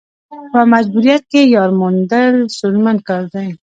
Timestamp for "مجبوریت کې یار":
0.73-1.69